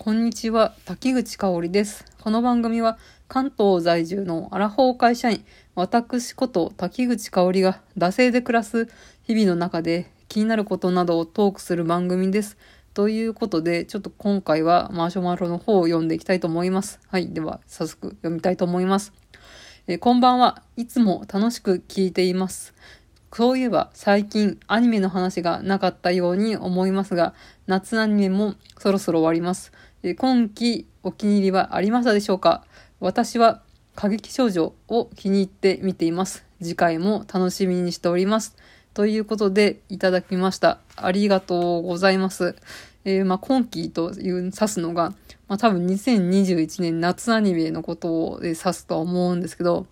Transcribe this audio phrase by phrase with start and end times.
[0.00, 2.04] こんにちは、滝口香織です。
[2.22, 8.86] この番組は関東在住のアラフォー会社員、私こと滝口香織が惰性で暮らす
[9.24, 12.56] 日々の中で気になることなどをトークする番組です。
[12.94, 17.00] ということで、ちょっと今回はマーシュマロの方を読んでいきたいと思います。
[17.08, 19.12] はい、では早速読みたいと思います。
[19.88, 22.72] えこんばんはいつも楽しく聞いています。
[23.32, 27.34] そういえば最近アニメの話がなかったように思いますが、
[27.66, 29.72] 夏アニメもそろそろ終わります。
[30.08, 32.64] え今季お気に入りはありましたでしょうか？
[32.98, 33.62] 私は
[33.94, 36.46] 過激少女を気に入って見ています。
[36.62, 38.56] 次回も楽しみにしております。
[38.94, 40.78] ということでいただきました。
[40.96, 42.56] ありがとうございます。
[43.04, 45.10] えーまあ、今季という指すのが、
[45.46, 49.86] まあ、多分2021年夏アニメのことを指すとは思うんですけど、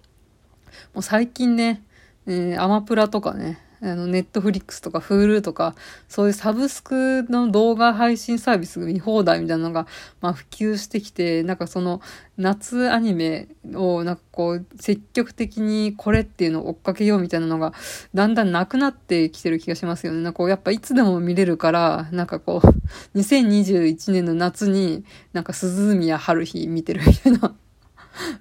[0.94, 1.82] もう最近ね、
[2.26, 5.74] えーアマプラとかね、あの、ネットフリックスとか、フールとか、
[6.08, 9.86] そういうサブスクの動画配信サービス見放題みたいなのが、
[10.20, 12.00] まあ、普及してきて、なんかその、
[12.38, 17.72] 夏アニメを、なんかこう、積極的にこれっていうのを追っかけようみたいなのが、
[18.14, 20.22] だんだんなくなってきてる気がしますよね。
[20.22, 22.68] なんかこう、やっぱいつでも見れるから、なんかこう、
[23.18, 27.54] 2021年の夏に、なんか鈴宮春日見てるみたいな。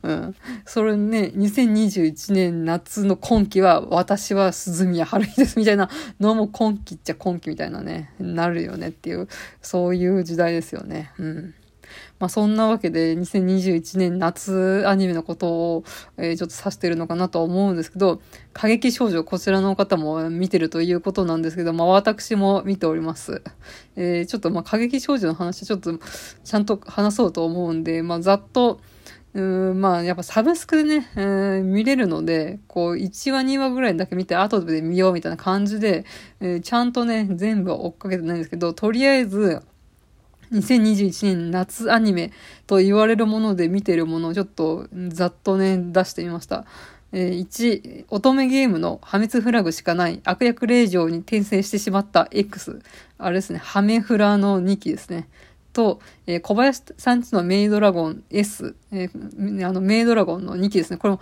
[0.03, 0.35] うん。
[0.65, 9.27] それね、2021年夏の今季は、私は鈴宮春日ですみたいなのも今季っちゃ今季みたいなね、なるよねっていう、
[9.61, 11.11] そういう時代ですよね。
[11.17, 11.53] うん。
[12.19, 15.83] まあそんなわけで2021年夏アニメのことを、
[16.17, 18.21] えーちょっと指してるのかなと思うんですけど、
[18.53, 23.41] 過激少女こちらの方も見てるということなんですけど、まあ私も見ております。
[23.95, 25.97] えーちょっとまあ過激少女の話ちょっと
[26.43, 28.79] ちゃんと話そうと思うんで、まあざっと、
[29.35, 36.05] うーまあ、やっぱサブスクでね、えー見れるので、こう、1話2話ぐらいだけ見て、後で見ようみたいな感じで、
[36.39, 39.61] えーちゃんとね、全部は追っかけてないんですけど、とりあえず、
[40.53, 42.31] 2021年夏アニメ
[42.65, 46.65] と言われるもので見てるものをちょっとざっとね、出してみました。
[47.11, 52.81] えー1、乙女ゲームの破滅フラグしかない悪役令嬢に転生してしまった X。
[53.17, 55.27] あれですね、ハメフラの2期ですね。
[55.75, 60.97] と、えー小林さんちのメイドラゴン S、えーあのメイドラゴンの2期ですね。
[60.97, 61.19] これも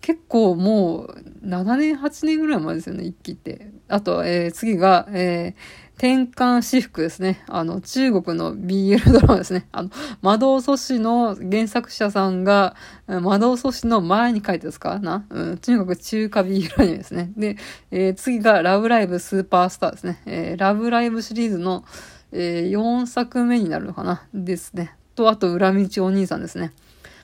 [0.00, 3.72] 結構もう7年、8年ぐらい前ですよね、1期って。
[3.88, 5.54] あと、えー次が、え
[5.96, 7.42] 転換私服ですね。
[7.48, 9.66] あの、中国の BL ドラマですね。
[9.72, 9.90] あの、
[10.20, 17.32] 魔導阻止の原作者さんが、魔導阻止の前に書いてですかなうん、中国中華 BL アニメですね。
[17.36, 17.56] で、
[17.90, 20.20] えー次がラブライブスーパースターですね。
[20.26, 21.84] えーラブライブシリーズの、
[22.32, 24.26] えー4作目になるのかな？
[24.34, 24.94] ですね。
[25.14, 26.72] と、あと、裏道お兄さんですね。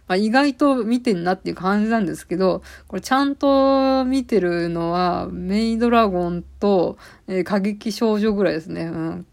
[0.08, 6.98] まあ、意外と見てんなっていう感じなんですけど、これちゃんと見てるのは、メイドラゴンと、
[7.28, 8.84] えー過激少女ぐらいですね。
[8.84, 9.26] うん。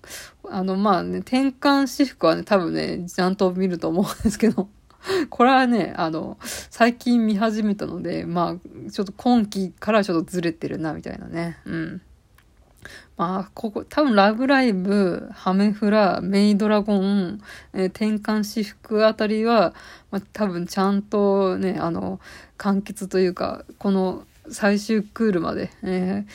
[0.49, 4.69] あの、まあね、転換私服はね、多分ね、ちゃんと見ると思うんですけど、
[5.29, 11.57] これはね、あの、最近見始めたので、まあ、ちょっと今期からちょっとずれてるな、みたいなね。
[11.65, 12.01] うん。
[13.19, 17.41] まあ、ここ、多分、ラブライブ、ハメフラ、メイドラゴン、
[17.73, 19.73] えー転換私服あたりは、
[20.09, 22.21] まあ、多分ちゃんとね、あの、
[22.55, 26.31] 完結というか、この最終クールまで、えー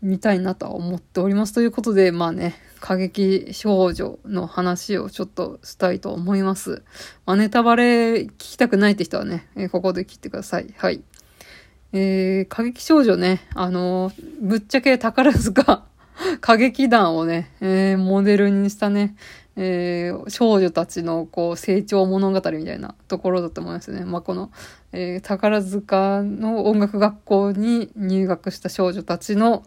[0.00, 1.52] 見たいなとは思っております。
[1.52, 6.82] ということで、まあね、過激少女の話をちょっとしたいと思います。
[7.26, 10.74] まあ、ネタバレ聞きたくないって人はね、えーここで切ってください。
[10.78, 11.02] はい。
[11.92, 15.84] えー、過激少女ね、あのーぶっちゃけ宝塚
[16.40, 19.16] 歌劇団をね、えーモデルにしたね、
[19.56, 24.04] えー少女たちのこう成長物語みたいなところだと思いますね。
[24.04, 24.50] まあ、この、
[24.92, 29.64] えー宝塚の音楽学校に入学した少女たちの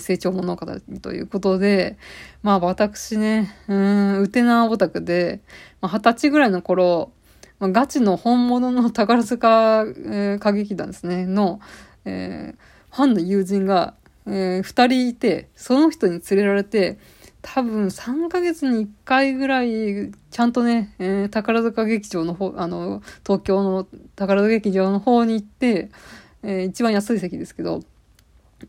[0.00, 0.66] 成長物語
[1.00, 1.96] ということで、
[2.42, 5.40] まあ私ね、うん、ウテナオタクで、
[5.80, 7.12] まあ二十歳ぐらいの頃、
[7.58, 11.60] まあ、ガチの本物の宝塚、えー歌劇団ですね、の、
[12.04, 13.94] えーファンの友人が、
[14.26, 16.98] えー二人いて、その人に連れられて、
[17.42, 23.86] 多分3ヶ月に1回ぐらい、ちゃんとね、えー宝塚劇場の方、あの、東京の
[24.16, 25.90] 宝塚劇場の方に行って、
[26.42, 27.82] えー一番安い席ですけど、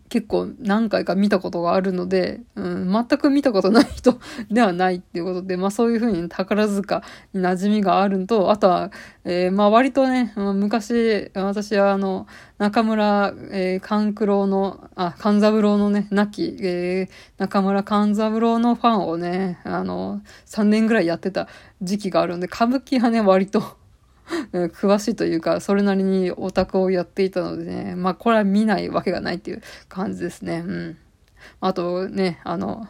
[0.09, 4.19] 結構何回か見たことがあるので、うん、全く見たことない人
[4.51, 7.03] ではないっていうことで、まあそういうふうに宝塚
[7.33, 8.91] に馴染みがあるのと、あとは、
[9.23, 21.47] えーまあ割とね、昔、私はあの、中村、えー、勘九郎の、あ、勘三郎のね、亡き、えー中村勘三郎のファンをね、あの、3年ぐらいやってた
[21.81, 23.77] 時期があるんで、歌舞伎はね、割と、
[24.51, 30.63] 詳しいというか、それなりにオタクをやっていたのでね、まあこれは見ないわけがないっていう感じですね。
[30.65, 30.97] うん。
[31.61, 32.87] あとね、あの、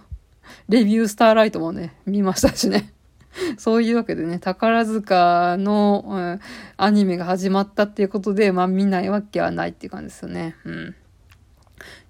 [0.69, 2.93] レビュースターライトもね、見ましたしね。
[3.57, 6.39] そういうわけでね、宝塚の、うん、
[6.77, 10.55] アニメが始まったっていうことで、まあ見ないわけはないっていう感じですよね。
[10.65, 10.95] うん。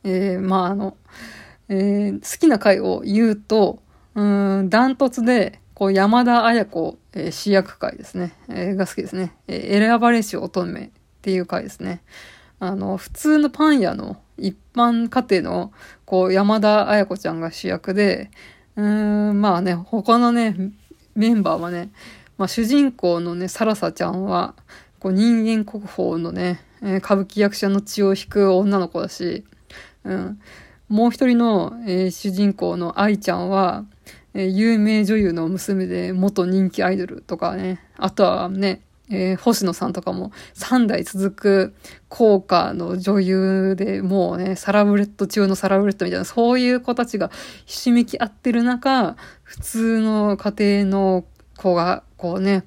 [0.04, 0.96] えー、まああの、
[1.70, 3.82] えー、好きな回を言うと、
[4.16, 4.24] う
[4.64, 8.34] ん、ダントツで、こう、山田綾子、えー、主役回ですね。
[8.48, 9.36] えー、が好きですね。
[9.48, 10.90] えー、選ばれし乙女っ
[11.24, 12.04] ていう回ですね。
[12.60, 15.72] あの、普通のパン屋の一般家庭の、
[16.06, 18.30] こう、山田綾子ちゃんが主役で、
[18.76, 20.56] うーん、まあね、他のね、
[21.16, 21.90] メンバーはね、
[22.38, 24.54] まあ主人公のね、サラサちゃんは、
[25.00, 29.44] こう人間国宝のね、えー、歌舞伎役者の血を引く女の子だし、
[30.04, 30.40] うん。
[30.88, 33.86] もう一人の、えー、主人公の愛ちゃんは、
[34.38, 41.74] えー、有名女優の娘で元人気アイドルとかね、あとはね、えー、星野さんとかも3代続く
[42.08, 47.32] 効果の女優でもうね、サラブレッド中のサラブレッドみたいな、そういう子たちが
[47.66, 51.26] ひしめき合ってる中、普通の家庭の
[51.58, 52.64] 子が、こうね、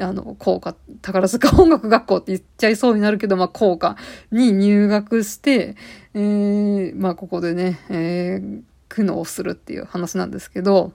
[0.00, 3.98] あの、校歌、宝塚音楽学校って言っちゃいそうになるけど、まあ、校歌
[4.30, 5.76] に入学して、
[6.14, 10.92] えー、まあ、ここでね、えー、苦悩するっていう話なんですけど、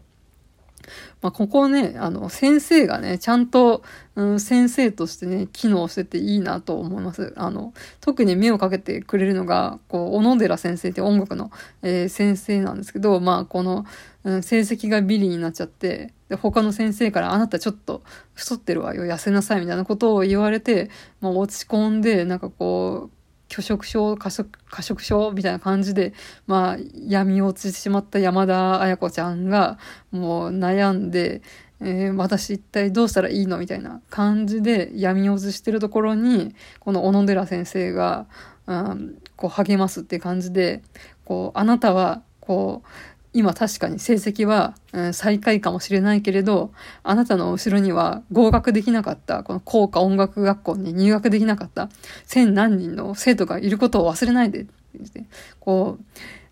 [1.21, 3.83] まあ、ここね、あの、先生がね、ちゃんと、
[4.15, 7.33] うん、先生としてね、機能してていいなと思います。
[7.37, 11.51] あの、特に目をかけてくれるのが、こう、小野寺先生って音楽の、
[11.81, 13.85] えー、先生なんですけど、まあ、この、
[14.23, 20.89] うん、成績がビリになっちゃって、で、他の先生から、あなたちょっと太ってるわよ、痩せなさい、みたいなことを言われて、
[21.21, 23.16] まあ、落ち込んで、なんかこう、
[23.47, 26.13] 拒食症、過食、過食症みたいな感じで、
[26.47, 26.77] まあ、
[27.07, 29.77] 闇落ちてしまった山田彩子ちゃんが、
[30.11, 31.41] もう悩んで、
[31.79, 38.27] えー、私一体どうしたらいいのみたいな感じで闇落ちしてるところに、この小野寺先生が、
[38.65, 40.81] うん、こう励ますって感じで、
[41.25, 42.87] こう、あなたは、こう、
[43.33, 46.71] 今確かに成績は、うん、最下位かもしれないけれど、
[47.03, 51.89] あなたの後ろには合格できなかった、この校歌音楽学校に入学できなかった
[52.25, 55.25] 千何人の生徒がいることを忘れないでってって
[55.59, 55.99] こ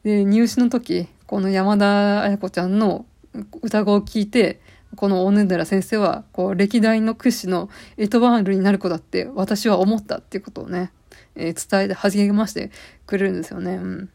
[0.03, 3.05] う、で、入試の時、この山田彩子ちゃんの
[3.61, 4.61] 歌声を聞いて、
[4.95, 10.91] この小野寺先生は、こう、歴代の屈指のエトバールになる子だって私は思ったっていうことをね、
[11.35, 12.71] えー、伝えて励まして
[13.05, 13.75] くれるんですよね。
[13.75, 14.09] うん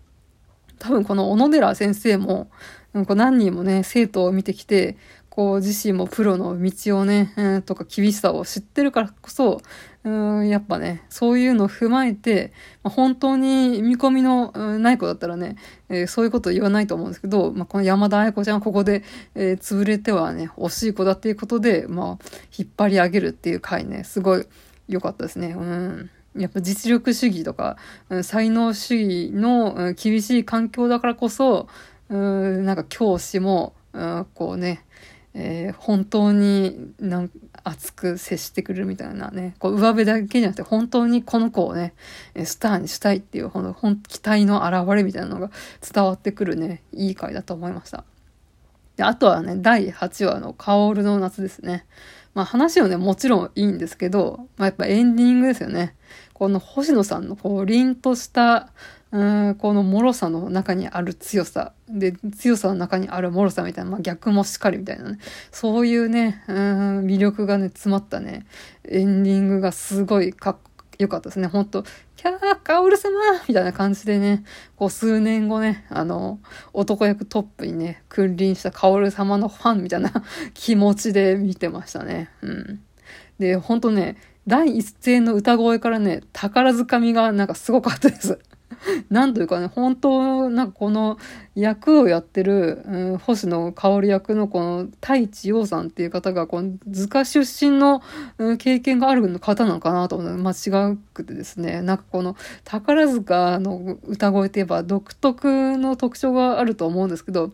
[0.81, 2.51] 多分この小野寺先生も、
[2.93, 4.97] なんか何人もね、生徒を見てきて、
[5.29, 9.61] こう自身もプロの道をね、えー、とか厳しさを知ってるからこそ、
[10.03, 15.57] うんやっぱね、そういうのを踏まえて、まあ、本当に見込みの、ない子だったらね、
[15.89, 19.05] えー、そういうこと言わないと思うんですけど、まあ、この山田愛子ちゃんはここで、
[19.35, 22.25] えー、潰れてはね、惜しい子だっていうことで、まあ、
[22.57, 24.47] 引っ張り上げるっていう回ね、すごい
[24.89, 25.55] 良かったですね。
[25.57, 26.11] うん。
[26.37, 27.77] やっぱ実力主義とか、
[28.09, 31.69] うん、才能主義の、うん、厳しい環境だからこそ、
[32.09, 34.85] うん、なんか教師も、うん、こうね、
[35.35, 37.31] えー、本当になん
[37.63, 41.95] 熱く接してくるみたいなね、こう上辺だけじゃなくて本当にこの子をね、
[42.45, 45.51] スターにしたいっていうほん本期待の表れみたいなのが
[45.93, 48.05] 伝わってくるね、いい回だと思いました。
[48.97, 51.87] で、あとはね、第8話の薫の夏ですね。
[52.35, 55.95] まあ話をね、もちろんいいんですけど、まあやっぱエンディングですよね。
[56.33, 58.71] この星野さんのこう凛とした
[59.13, 65.19] うんこの脆さの中にある強さで強さの中にある脆さみたいな、まあ、逆もしっかりみたいなね
[65.51, 68.47] そういうねうん魅力がね詰まったね
[68.85, 70.57] エンディングがすごいかっ
[71.01, 71.47] よかったですね。
[71.47, 71.83] ほんと、
[72.17, 73.15] キャー、カオル様
[73.49, 74.45] みたいな感じでね、
[74.77, 76.41] こう数年後ね、あの、
[76.75, 80.13] 男役トップにね、君臨したカオル様のファンみたいな
[80.53, 82.29] 気持ちで見てましたね。
[82.43, 82.81] うん。
[83.39, 88.39] で、ほんとね、第一声の歌声からね、宝塚みがなんかすごかったです。
[89.11, 91.19] なんというかね、本当、なんかこの
[91.55, 98.03] 役をやってる、うん、星野香織役のこの太一洋さんっていう方が、この図鑑出身の、
[98.39, 100.39] うん、経験がある方なのかなと思う。
[100.39, 107.53] 間違くてですね、なんかこの宝塚の歌声って言えば独特の特徴があると思うんですけど、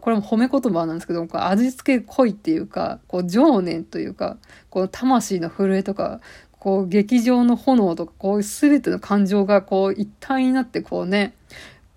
[0.00, 4.36] これも褒め言葉なんですけど、味付け濃いっていうか、こう情念というか、
[4.68, 6.20] この魂の震えとか、
[6.60, 11.34] こう、劇場の炎とか、こういう全ての感情が、こう、一体になって、こうね、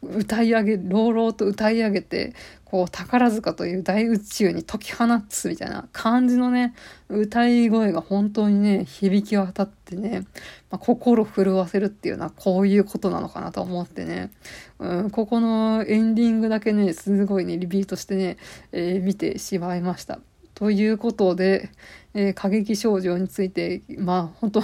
[0.02, 6.74] 歌い上げ、朗々と歌い上げて、こう、宝塚という大宇宙に解き放つみたいな感じのね、
[7.10, 10.26] 歌い声が本当にね、響き渡ってね、
[10.72, 14.32] まあ、心震わせるっていうのはこういうことなのかなと思ってね、
[14.80, 18.38] うん、ここのエンディングだけね、すごいね、リピートしてね、
[18.72, 20.20] えー、見てしまいました。
[20.56, 21.70] ということで、
[22.14, 24.64] えー、過激少女について、まあ本当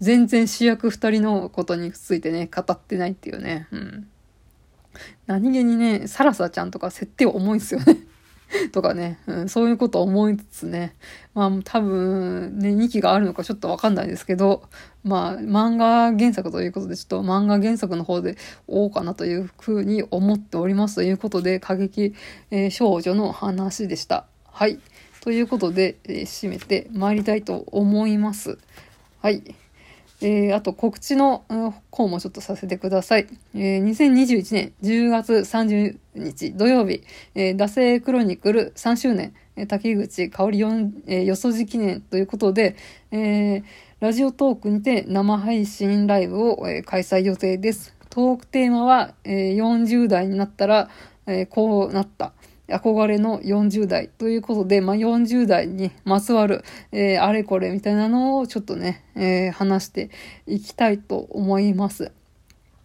[0.00, 3.68] 全然主役二人のことについてね、語ってないっていうね。
[3.70, 4.08] うん。
[5.26, 7.96] 何気にね、サラサちゃんとか設定重いんすよね
[8.72, 10.94] とかね、うん、そういうこと思いつつね、
[11.34, 14.64] まあ多分ね、2期があるのかちょっとわかんないですけど、
[15.02, 18.36] まあ漫画原作ということで、ちょっと漫画原作の方で
[18.66, 22.14] 追おうかなというふうに思っておりますということで、過激、
[22.50, 24.26] えー、少女の話でした。
[24.44, 24.78] はい。
[25.22, 28.58] ということで、えー、締めて参りたいと思います。
[29.20, 29.54] はい。
[30.20, 31.44] えー、あと告知の
[31.92, 33.28] 方もちょっとさせてください。
[33.54, 37.04] えー、2021年10月30日土曜日、
[37.36, 42.74] えー、惰性クロニクル3周年、えー、滝口香り4、えー、よそじ記念ということで、
[43.12, 43.64] えー、
[44.00, 47.94] ラジオトークにて生配信ライブを、えー、開催予定です。
[48.10, 50.90] トークテーマは、えー、40代になったら、
[51.28, 52.32] えー、こうなった。
[52.72, 60.10] 憧れの40代ということで、まあ、40代にまつわる、えー、あれこれみたいなのをちょっとね、えー、話して
[60.46, 62.12] いきたいと思います。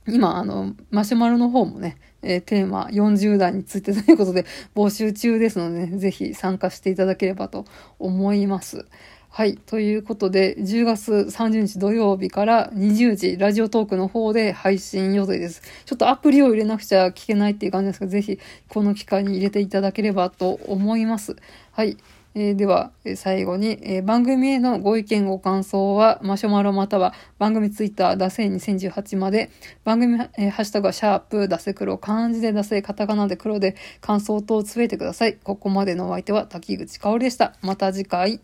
[0.08, 7.66] 今、あの、マシュマロの方もね、えー、テーマ40代についてということで募集中ですので、ね、ぜひ参加していただければと
[8.00, 8.86] 思います。
[9.30, 9.56] はい。
[9.58, 15.62] ということで、10月30日土曜日から20時、ラジオトークの方で配信予定です。
[15.86, 21.36] ちょっとアプリを入れなくちゃ聞けないっていう感じですが、ぜひこの機会に入れていただければと思います。
[21.72, 21.98] はい。
[22.34, 29.50] えー、では、最後に、えー、番組へのご意見ご感想は、マシュマロまたは番組ツイッター、ダセ2018まで、
[29.84, 35.36] 番組、え、ハッシュタグはシャープ、ダセ黒、漢字でダセ、カタカナで黒で感想等をつぶえてください。
[35.44, 37.56] ここまでのお相手は滝口香織でした。
[37.62, 38.40] また次回。